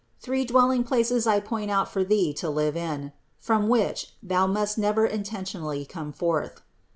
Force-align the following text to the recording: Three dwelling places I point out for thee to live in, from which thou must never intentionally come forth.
Three 0.19 0.45
dwelling 0.45 0.83
places 0.83 1.27
I 1.27 1.39
point 1.39 1.69
out 1.69 1.87
for 1.87 2.03
thee 2.03 2.33
to 2.33 2.49
live 2.49 2.75
in, 2.75 3.11
from 3.37 3.69
which 3.69 4.15
thou 4.23 4.47
must 4.47 4.75
never 4.79 5.05
intentionally 5.05 5.85
come 5.85 6.11
forth. 6.11 6.63